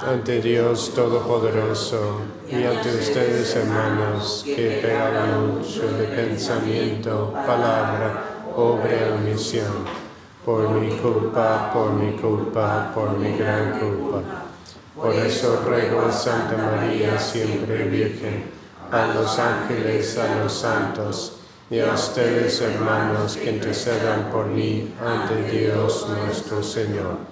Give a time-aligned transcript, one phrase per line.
[0.00, 8.24] ante Dios Todopoderoso y ante ustedes, hermanos, que pecado mucho de pensamiento, palabra,
[8.56, 9.84] obra y omisión,
[10.44, 14.22] por mi culpa, por mi culpa, por mi gran culpa.
[14.96, 18.44] Por eso ruego a Santa María, siempre Virgen,
[18.90, 21.38] a los ángeles, a los santos,
[21.70, 27.31] y a ustedes, hermanos, que intercedan por mí ante Dios nuestro Señor.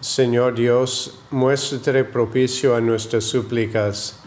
[0.00, 4.20] Señor Dios, muéstrate propicio a nuestras súplicas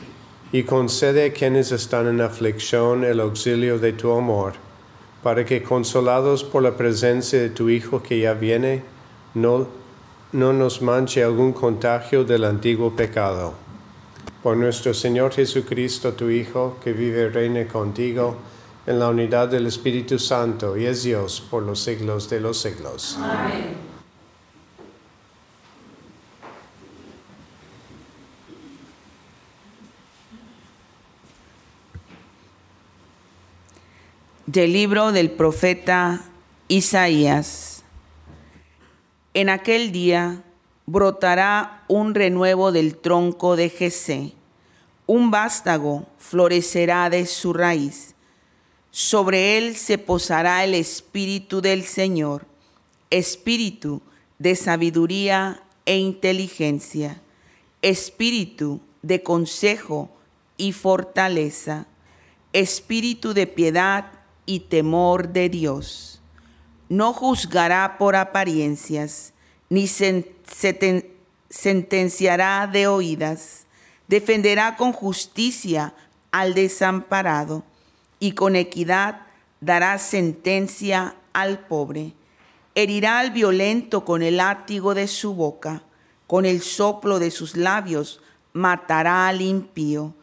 [0.51, 4.53] y concede a quienes están en aflicción el auxilio de tu amor,
[5.23, 8.83] para que consolados por la presencia de tu Hijo que ya viene,
[9.33, 9.67] no,
[10.31, 13.55] no nos manche algún contagio del antiguo pecado.
[14.43, 18.38] Por nuestro Señor Jesucristo, tu Hijo, que vive y reina contigo,
[18.85, 23.17] en la unidad del Espíritu Santo y es Dios por los siglos de los siglos.
[23.19, 23.91] Amén.
[34.51, 36.25] del libro del profeta
[36.67, 37.83] Isaías.
[39.33, 40.43] En aquel día
[40.85, 44.33] brotará un renuevo del tronco de Jesé,
[45.07, 48.13] un vástago florecerá de su raíz.
[48.91, 52.46] Sobre él se posará el espíritu del Señor,
[53.09, 54.02] espíritu
[54.38, 57.22] de sabiduría e inteligencia,
[57.82, 60.09] espíritu de consejo
[60.58, 61.88] y fortaleza,
[62.52, 64.11] espíritu de piedad
[64.46, 66.22] y temor de Dios.
[66.90, 69.32] No juzgará por apariencias,
[69.70, 69.87] ni
[71.49, 73.67] sentenciará de oídas.
[74.09, 75.94] Defenderá con justicia
[76.32, 77.64] al desamparado
[78.22, 79.23] y con equidad
[79.59, 82.14] dará sentencia al pobre.
[82.76, 85.84] Herirá al violento con el látigo de su boca,
[86.28, 88.22] con el soplo de sus labios
[88.53, 90.14] matará al impío.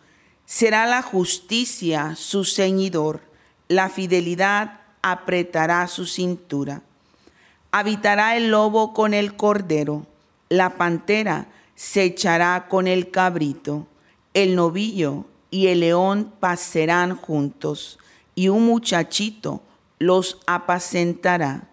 [0.47, 3.29] Será la justicia su ceñidor
[3.69, 6.83] la fidelidad apretará su cintura.
[7.71, 10.07] Habitará el lobo con el cordero,
[10.49, 13.87] la pantera se echará con el cabrito,
[14.33, 17.99] el novillo y el león pasarán juntos,
[18.35, 19.63] y un muchachito
[19.99, 21.69] los apacentará.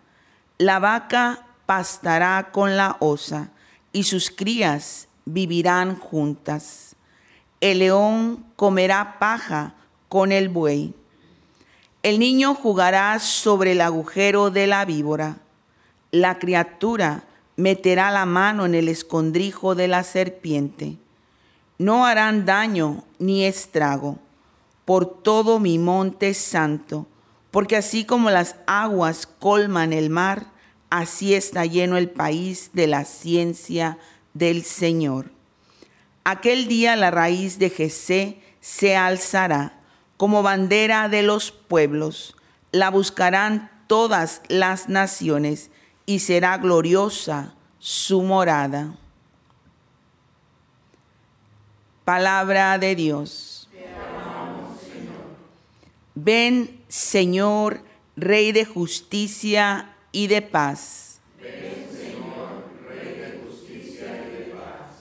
[0.57, 3.50] La vaca pastará con la osa,
[3.92, 6.95] y sus crías vivirán juntas.
[7.62, 9.74] El león comerá paja
[10.10, 10.94] con el buey.
[12.04, 15.38] El niño jugará sobre el agujero de la víbora.
[16.12, 17.24] La criatura
[17.56, 20.98] meterá la mano en el escondrijo de la serpiente.
[21.77, 24.19] No harán daño ni estrago
[24.86, 27.07] por todo mi monte santo,
[27.51, 30.48] porque así como las aguas colman el mar,
[30.89, 33.98] así está lleno el país de la ciencia
[34.33, 35.31] del Señor.
[36.24, 39.80] Aquel día la raíz de Jesé se alzará
[40.18, 42.36] como bandera de los pueblos,
[42.72, 45.72] la buscarán todas las naciones
[46.06, 48.95] y será gloriosa su morada.
[52.05, 53.67] Palabra de Dios.
[56.13, 57.81] Ven, Señor,
[58.15, 61.19] Rey de justicia y de paz.
[61.41, 64.91] Ven, Señor, Rey de justicia y de paz.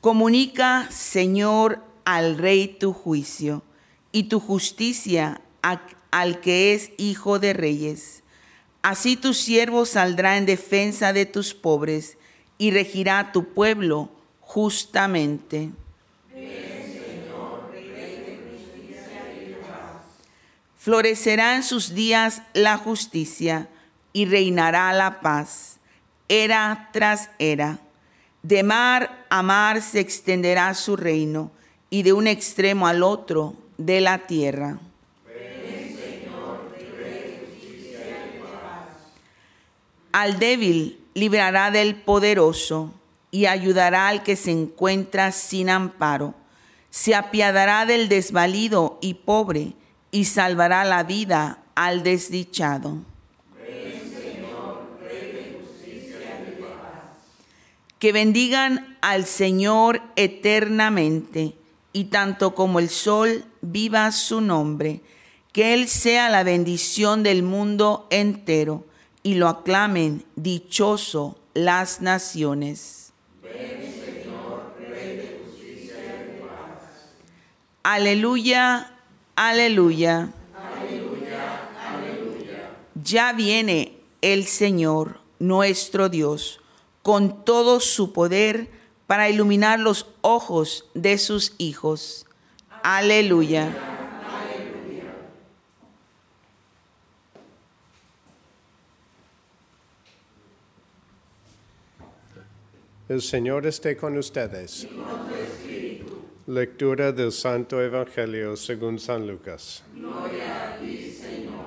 [0.00, 3.64] Comunica, Señor, al Rey tu juicio
[4.12, 8.22] y tu justicia al que es Hijo de Reyes.
[8.82, 12.16] Así tu siervo saldrá en defensa de tus pobres
[12.58, 14.08] y regirá tu pueblo
[14.40, 15.72] justamente.
[20.82, 23.68] Florecerá en sus días la justicia
[24.12, 25.78] y reinará la paz,
[26.28, 27.78] era tras era.
[28.42, 31.52] De mar a mar se extenderá su reino
[31.88, 34.80] y de un extremo al otro de la tierra.
[40.10, 42.92] Al débil librará del poderoso
[43.32, 46.34] y ayudará al que se encuentra sin amparo.
[46.90, 49.72] Se apiadará del desvalido y pobre
[50.12, 52.98] y salvará la vida al desdichado.
[57.98, 61.54] Que bendigan al Señor eternamente
[61.92, 65.00] y tanto como el sol viva su nombre,
[65.52, 68.84] que Él sea la bendición del mundo entero
[69.22, 73.12] y lo aclamen dichoso las naciones.
[73.42, 77.12] Ven, Señor, Rey de justicia y paz.
[77.82, 78.92] Aleluya,
[79.34, 80.32] aleluya.
[80.54, 82.70] Aleluya, aleluya.
[82.94, 86.60] Ya viene el Señor, nuestro Dios,
[87.02, 88.70] con todo su poder
[89.08, 92.26] para iluminar los ojos de sus hijos.
[92.84, 93.92] Aleluya.
[103.08, 104.86] El Señor esté con ustedes.
[106.48, 109.84] Lectura del Santo Evangelio según San Lucas.
[109.94, 111.66] Gloria a ti, Señor.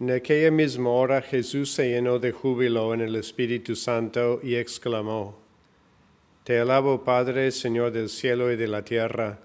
[0.00, 5.38] En aquella misma hora Jesús se llenó de júbilo en el Espíritu Santo y exclamó,
[6.42, 9.38] te alabo, Padre, Señor del cielo y de la tierra,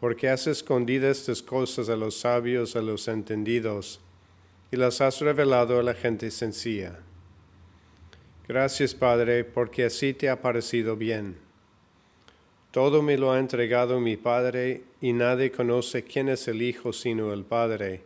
[0.00, 4.00] porque has escondido estas cosas a los sabios, a los entendidos,
[4.70, 7.00] y las has revelado a la gente sencilla.
[8.48, 11.41] Gracias, Padre, porque así te ha parecido bien.
[12.72, 17.34] Todo me lo ha entregado mi Padre, y nadie conoce quién es el Hijo sino
[17.34, 18.00] el Padre,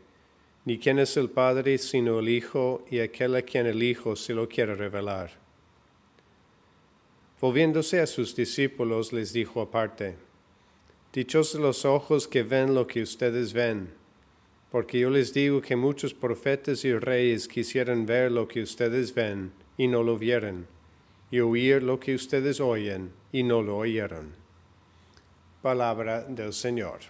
[0.65, 4.35] ni quién es el Padre sino el Hijo, y aquel a quien el Hijo se
[4.35, 5.31] lo quiere revelar.
[7.41, 10.17] Volviéndose a sus discípulos, les dijo aparte,
[11.13, 13.91] Dichosos los ojos que ven lo que ustedes ven,
[14.73, 19.53] porque yo les digo que muchos profetas y reyes quisieran ver lo que ustedes ven
[19.79, 20.67] y no lo vieron,
[21.31, 24.46] y oír lo que ustedes oyen y no lo oyeron.
[25.67, 27.01] Palabra del Señor.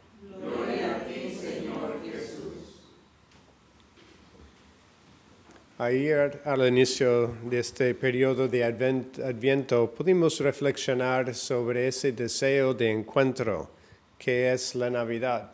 [5.77, 13.69] Ayer, al inicio de este periodo de Adviento, pudimos reflexionar sobre ese deseo de encuentro
[14.17, 15.51] que es la Navidad,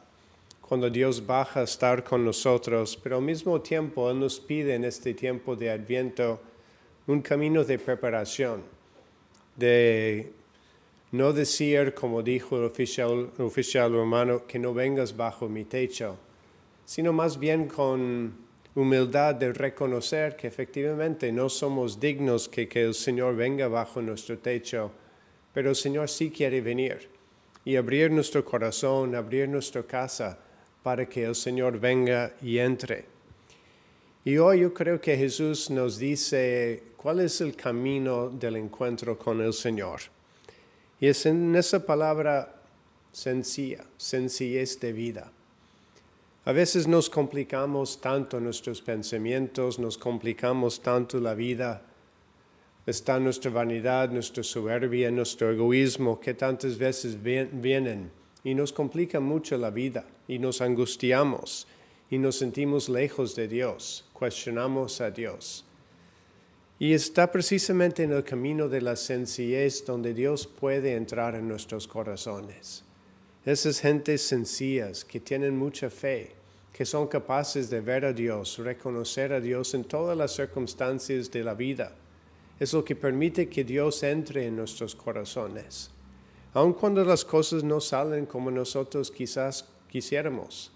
[0.61, 4.85] cuando Dios baja a estar con nosotros, pero al mismo tiempo Él nos pide en
[4.85, 6.41] este tiempo de Adviento
[7.09, 8.63] un camino de preparación,
[9.57, 10.31] de
[11.13, 16.17] no decir, como dijo el oficial, romano, que no vengas bajo mi techo,
[16.87, 18.33] sino más bien con
[18.75, 24.39] humildad de reconocer que efectivamente no somos dignos que, que el Señor venga bajo nuestro
[24.39, 24.91] techo,
[25.53, 27.11] pero el Señor sí quiere venir
[27.63, 30.39] y abrir nuestro corazón, abrir nuestra casa
[30.83, 33.05] para que el Señor venga y entre.
[34.25, 39.43] Y hoy yo creo que Jesús nos dice cuál es el camino del encuentro con
[39.43, 40.01] el Señor.
[41.03, 42.63] Y es en esa palabra
[43.11, 45.33] sencilla, sencillez de vida.
[46.45, 51.83] A veces nos complicamos tanto nuestros pensamientos, nos complicamos tanto la vida.
[52.87, 58.13] Está nuestra vanidad, nuestra soberbia, nuestro egoísmo que tantas veces vienen
[58.45, 61.67] y nos complican mucho la vida y nos angustiamos
[62.11, 65.65] y nos sentimos lejos de Dios, cuestionamos a Dios.
[66.83, 71.87] Y está precisamente en el camino de la sencillez donde Dios puede entrar en nuestros
[71.87, 72.83] corazones.
[73.45, 76.33] Esas gentes sencillas que tienen mucha fe,
[76.73, 81.45] que son capaces de ver a Dios, reconocer a Dios en todas las circunstancias de
[81.45, 81.95] la vida,
[82.59, 85.89] es lo que permite que Dios entre en nuestros corazones,
[86.53, 90.72] aun cuando las cosas no salen como nosotros quizás quisiéramos.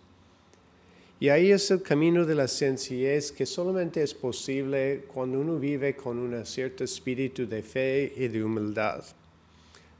[1.18, 5.96] Y ahí es el camino de la sencillez que solamente es posible cuando uno vive
[5.96, 9.02] con un cierto espíritu de fe y de humildad.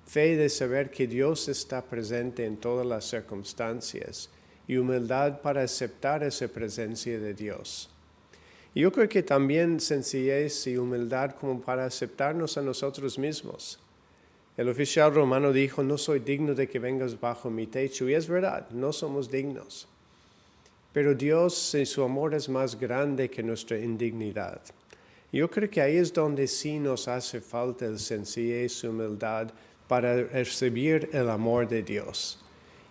[0.07, 4.29] Fe de saber que Dios está presente en todas las circunstancias
[4.69, 7.89] y humildad para aceptar esa presencia de Dios.
[8.75, 13.81] Yo creo que también sencillez y humildad como para aceptarnos a nosotros mismos.
[14.59, 18.07] El oficial romano dijo, no soy digno de que vengas bajo mi techo.
[18.07, 19.89] Y es verdad, no somos dignos.
[20.97, 24.63] Pero Dios en su amor es más grande que nuestra indignidad.
[25.31, 29.51] Yo creo que ahí es donde sí nos hace falta el sencillez y humildad
[29.87, 32.43] para recibir el amor de Dios.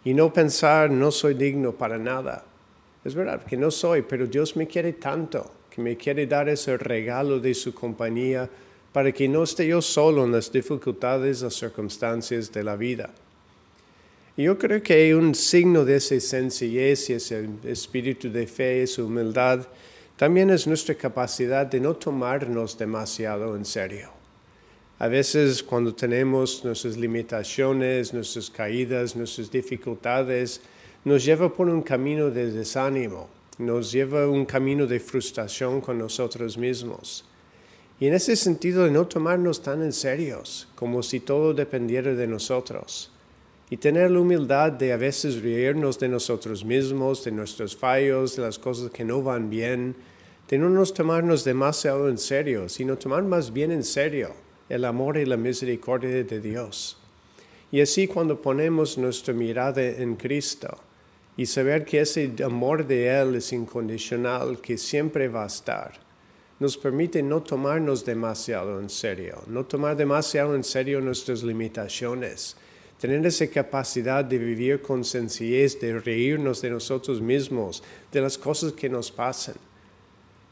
[0.03, 2.45] Y no pensar, no soy digno para nada.
[3.03, 6.77] Es verdad que no soy, pero Dios me quiere tanto, que me quiere dar ese
[6.77, 8.47] regalo de su compañía
[8.93, 13.09] para que no esté yo solo en las dificultades, las circunstancias de la vida.
[14.37, 19.01] Yo creo que hay un signo de esa sencillez y ese espíritu de fe, esa
[19.01, 19.65] humildad,
[20.17, 24.09] también es nuestra capacidad de no tomarnos demasiado en serio.
[24.99, 30.59] A veces cuando tenemos nuestras limitaciones, nuestras caídas, nuestras dificultades,
[31.05, 36.57] nos lleva por un camino de desánimo, nos lleva un camino de frustración con nosotros
[36.57, 37.23] mismos.
[38.01, 40.43] Y en ese sentido de no tomarnos tan en serio,
[40.75, 43.14] como si todo dependiera de nosotros
[43.69, 48.43] y tener la humildad de a veces reírnos de nosotros mismos, de nuestros fallos, de
[48.43, 49.95] las cosas que no van bien,
[50.47, 54.33] de no nos tomarnos demasiado en serio, sino tomar más bien en serio
[54.69, 56.97] el amor y la misericordia de Dios.
[57.71, 60.77] Y así cuando ponemos nuestra mirada en Cristo
[61.35, 65.93] y saber que ese amor de Él es incondicional, que siempre va a estar,
[66.59, 72.55] nos permite no tomarnos demasiado en serio, no tomar demasiado en serio nuestras limitaciones,
[72.99, 78.73] tener esa capacidad de vivir con sencillez, de reírnos de nosotros mismos, de las cosas
[78.73, 79.55] que nos pasan.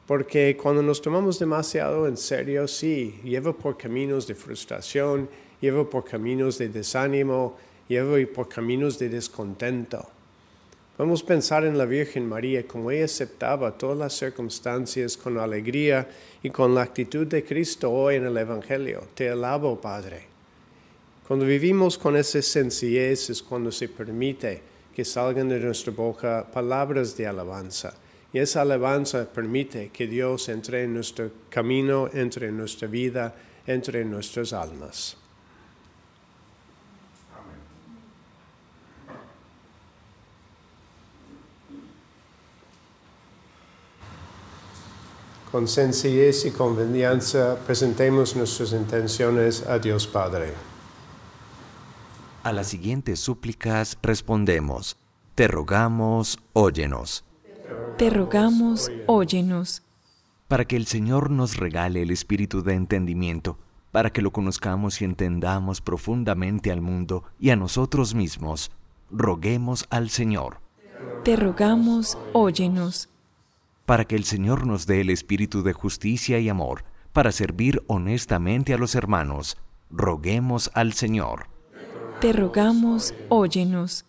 [0.05, 5.29] Porque cuando nos tomamos demasiado en serio, sí, lleva por caminos de frustración,
[5.61, 7.57] lleva por caminos de desánimo,
[7.87, 10.05] lleva por caminos de descontento.
[10.97, 16.07] Vamos a pensar en la Virgen María, como ella aceptaba todas las circunstancias con alegría
[16.43, 19.01] y con la actitud de Cristo hoy en el Evangelio.
[19.15, 20.32] Te alabo, Padre.
[21.27, 24.61] Cuando vivimos con esa sencillez es cuando se permite
[24.93, 27.93] que salgan de nuestra boca palabras de alabanza.
[28.33, 33.33] Y esa alabanza permite que Dios entre en nuestro camino, entre en nuestra vida,
[33.65, 35.15] entre en nuestras almas.
[45.51, 50.72] Con sencillez y conveniencia presentemos nuestras intenciones a Dios Padre.
[52.43, 54.97] A las siguientes súplicas respondemos,
[55.33, 57.23] te rogamos, óyenos.
[57.97, 59.81] Te rogamos, óyenos.
[60.49, 63.57] Para que el Señor nos regale el espíritu de entendimiento,
[63.93, 68.71] para que lo conozcamos y entendamos profundamente al mundo y a nosotros mismos,
[69.09, 70.59] roguemos al Señor.
[71.23, 73.07] Te rogamos, óyenos.
[73.85, 76.83] Para que el Señor nos dé el espíritu de justicia y amor,
[77.13, 79.57] para servir honestamente a los hermanos,
[79.89, 81.52] roguemos al Señor
[82.19, 84.05] te rogamos, óyenos.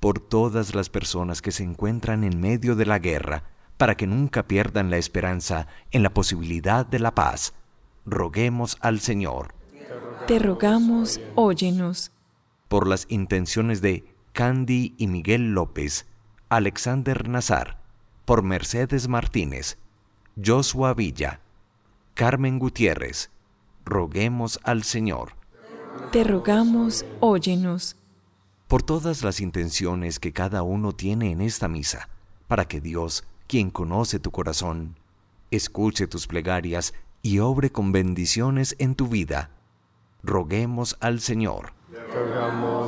[0.00, 3.44] Por todas las personas que se encuentran en medio de la guerra,
[3.76, 7.54] para que nunca pierdan la esperanza en la posibilidad de la paz,
[8.04, 9.54] roguemos al Señor.
[10.26, 12.12] Te rogamos, óyenos.
[12.68, 16.06] Por las intenciones de Candy y Miguel López,
[16.48, 17.78] Alexander Nazar,
[18.24, 19.78] por Mercedes Martínez,
[20.42, 21.40] Joshua Villa,
[22.14, 23.30] Carmen Gutiérrez,
[23.84, 25.35] roguemos al Señor
[26.12, 27.96] te rogamos, óyenos.
[28.68, 32.08] Por todas las intenciones que cada uno tiene en esta misa,
[32.48, 34.96] para que Dios, quien conoce tu corazón,
[35.50, 39.50] escuche tus plegarias y obre con bendiciones en tu vida.
[40.22, 41.72] Roguemos al Señor.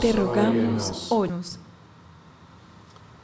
[0.01, 1.59] Te rogamos, óyenos.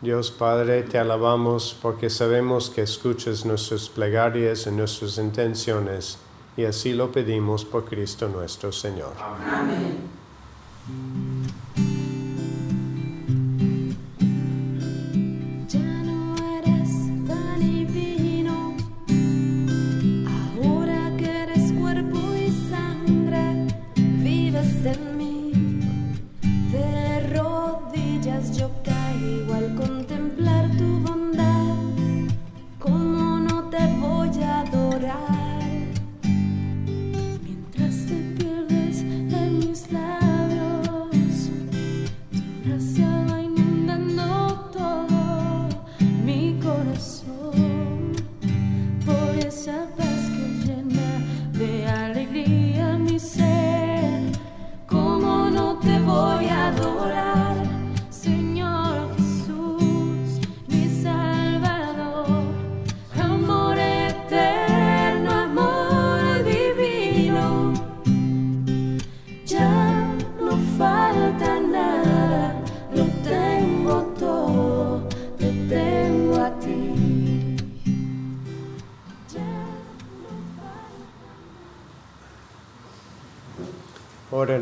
[0.00, 6.18] Dios Padre, te alabamos porque sabemos que escuchas nuestras plegarias y nuestras intenciones,
[6.56, 9.12] y así lo pedimos por Cristo nuestro Señor.
[9.18, 11.33] Ya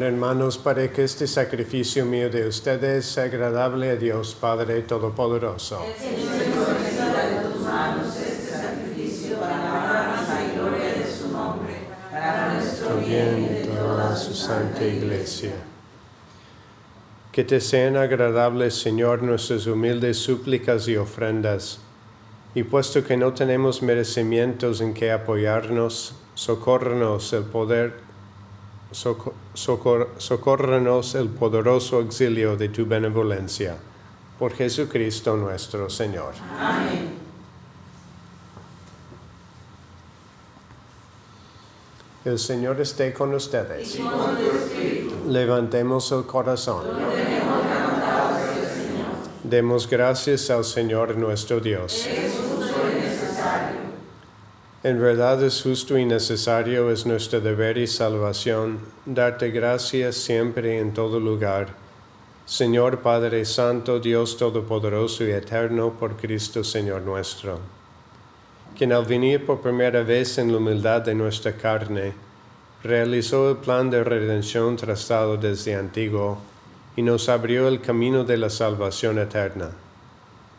[0.02, 5.80] Hermanos para que este sacrificio mío de ustedes sea agradable a Dios Padre Todopoderoso.
[13.66, 15.52] Toda su santa iglesia.
[17.30, 21.78] Que te sean agradables, Señor, nuestras humildes súplicas y ofrendas.
[22.54, 28.11] Y puesto que no tenemos merecimientos en que apoyarnos, socórrenos el poder
[28.92, 30.08] soco- socor-
[31.14, 33.76] el poderoso auxilio de tu benevolencia.
[34.38, 36.34] Por Jesucristo nuestro Señor.
[42.24, 43.98] El Señor esté con ustedes.
[45.26, 46.84] Levantemos el corazón.
[49.42, 52.06] Demos gracias al Señor nuestro Dios.
[54.84, 60.78] En verdad es justo y necesario, es nuestro deber y salvación, darte gracias siempre y
[60.78, 61.68] en todo lugar.
[62.46, 67.60] Señor Padre Santo, Dios Todopoderoso y Eterno, por Cristo Señor nuestro,
[68.76, 72.12] quien al venir por primera vez en la humildad de nuestra carne,
[72.82, 76.38] realizó el plan de redención trazado desde antiguo
[76.96, 79.70] y nos abrió el camino de la salvación eterna,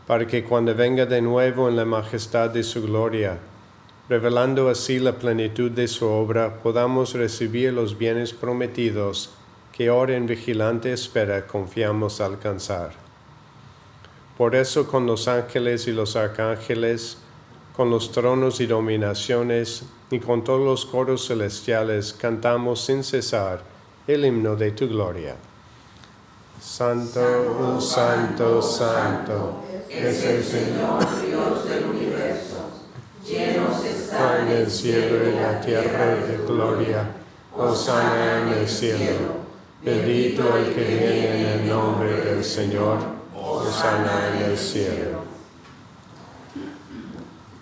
[0.07, 3.37] para que cuando venga de nuevo en la majestad de su gloria,
[4.09, 9.31] revelando así la plenitud de su obra, podamos recibir los bienes prometidos
[9.71, 12.91] que ahora en vigilante espera confiamos alcanzar.
[14.37, 17.17] Por eso con los ángeles y los arcángeles,
[17.75, 23.61] con los tronos y dominaciones, y con todos los coros celestiales cantamos sin cesar
[24.05, 25.35] el himno de tu gloria.
[26.61, 32.12] Santo, santo, santo, es el Señor Dios del universo.
[34.23, 37.09] En el cielo y la tierra de gloria.
[37.55, 39.43] Hosana en el cielo.
[39.83, 42.99] Bendito el que viene en el nombre del Señor.
[43.35, 45.23] Hosana en el cielo.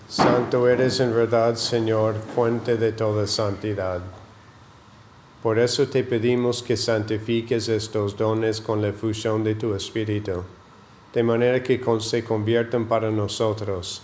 [0.08, 4.02] Santo eres en verdad, Señor, fuente de toda santidad.
[5.42, 10.44] Por eso te pedimos que santifiques estos dones con la efusión de tu Espíritu,
[11.12, 14.04] de manera que se conviertan para nosotros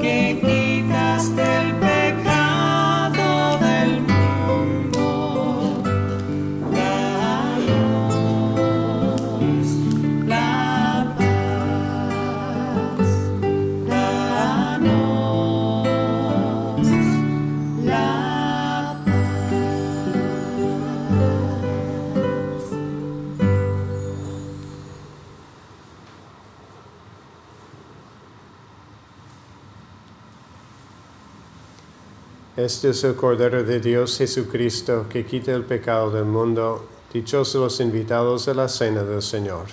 [0.00, 1.59] Que quitaste
[32.70, 36.86] Este es el Cordero de Dios Jesucristo que quita el pecado del mundo.
[37.12, 39.66] Dichosos los invitados a la cena del Señor.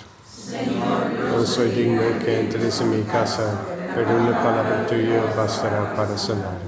[1.30, 3.56] No soy digno que entres en mi casa,
[3.94, 6.67] pero una palabra tuya bastará para sanarme.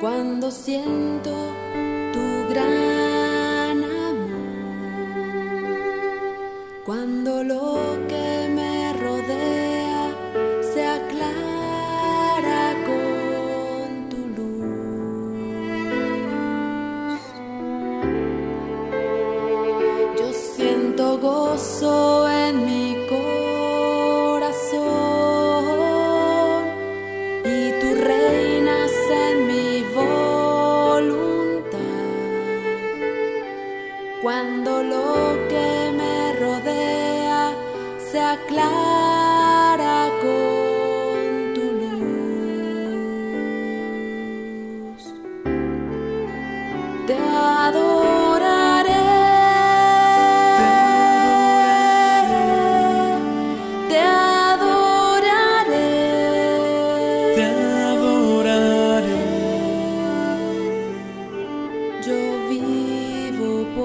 [0.00, 1.30] Cuando siento
[2.12, 2.97] tu gran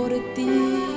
[0.04, 0.92] por ti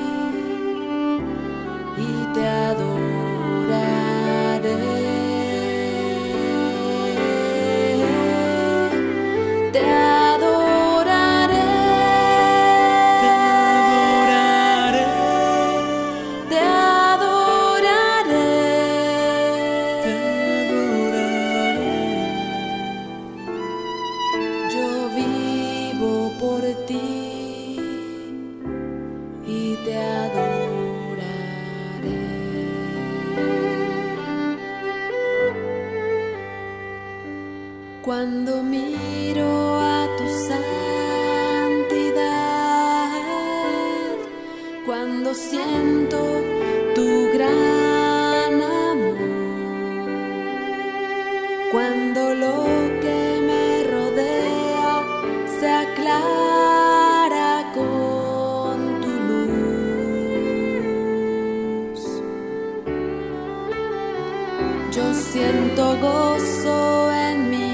[64.96, 67.65] Yo siento gozo en mi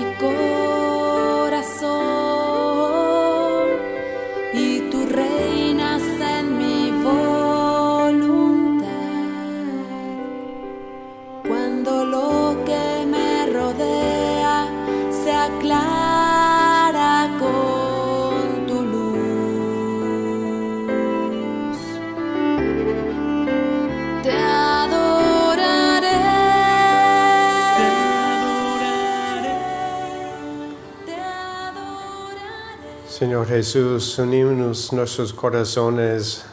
[33.47, 36.45] Jesús, unimos nuestros corazones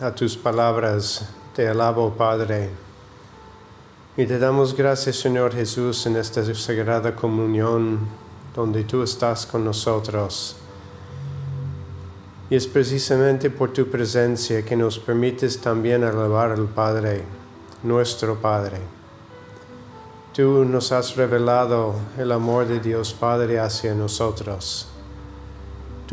[0.00, 1.28] a tus palabras.
[1.54, 2.70] Te alabo, Padre.
[4.16, 7.98] Y te damos gracias, Señor Jesús, en esta sagrada comunión
[8.54, 10.56] donde tú estás con nosotros.
[12.50, 17.24] Y es precisamente por tu presencia que nos permites también alabar al Padre,
[17.82, 18.78] nuestro Padre.
[20.34, 24.91] Tú nos has revelado el amor de Dios Padre hacia nosotros.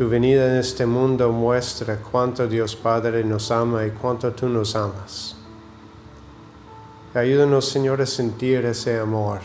[0.00, 4.74] Tu venida en este mundo muestra cuánto Dios Padre nos ama y cuánto tú nos
[4.74, 5.36] amas.
[7.12, 9.40] Ayúdanos, Señor, a sentir ese amor.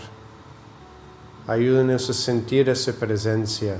[1.46, 3.76] Ayúdanos a sentir esa presencia.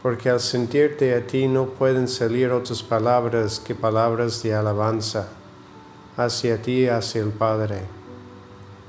[0.00, 5.26] Porque al sentirte a ti no pueden salir otras palabras que palabras de alabanza
[6.16, 7.80] hacia ti, hacia el Padre,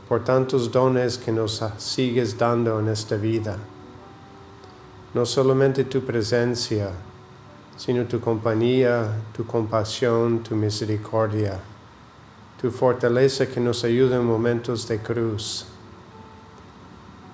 [0.07, 3.57] por tantos dones que nos sigues dando en esta vida.
[5.13, 6.91] No solamente tu presencia,
[7.77, 11.59] sino tu compañía, tu compasión, tu misericordia,
[12.61, 15.65] tu fortaleza que nos ayuda en momentos de cruz.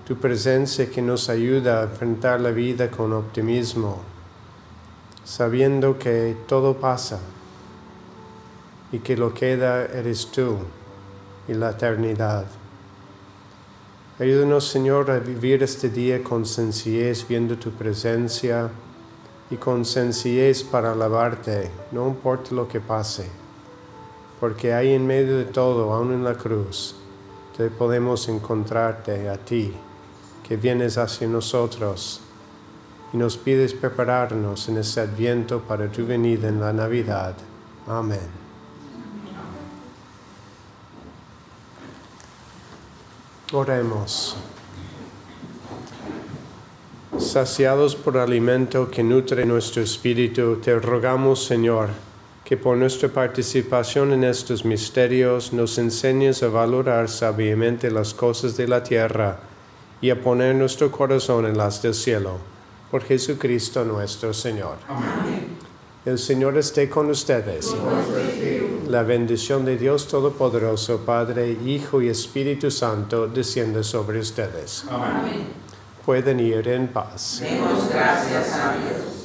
[0.06, 3.98] tu presencia que nos ayuda a enfrentar la vida con optimismo,
[5.24, 7.20] sabiendo que todo pasa
[8.92, 10.58] y que lo que queda eres tú
[11.48, 12.46] y la eternidad.
[14.18, 18.70] Ayúdanos, Señor, a vivir este día con sencillez, viendo tu presencia
[19.50, 23.28] y con sencillez para alabarte, no importa lo que pase,
[24.40, 26.96] porque ahí en medio de todo, aún en la cruz,
[27.58, 29.74] te podemos encontrarte a ti,
[30.48, 32.22] que vienes hacia nosotros
[33.12, 37.36] y nos pides prepararnos en ese adviento para tu venida en la Navidad.
[37.86, 38.45] Amén.
[43.56, 44.36] Oremos.
[47.18, 51.88] Saciados por alimento que nutre nuestro espíritu, te rogamos, Señor,
[52.44, 58.68] que por nuestra participación en estos misterios nos enseñes a valorar sabiamente las cosas de
[58.68, 59.40] la tierra
[60.02, 62.38] y a poner nuestro corazón en las del cielo.
[62.92, 64.76] Por Jesucristo nuestro Señor.
[64.90, 65.56] Amén.
[66.06, 67.74] El Señor esté con ustedes.
[68.88, 74.86] La bendición de Dios Todopoderoso, Padre, Hijo y Espíritu Santo, descienda sobre ustedes.
[74.90, 75.48] Amén.
[76.06, 77.40] Pueden ir en paz.
[77.42, 79.25] Demos gracias a Dios.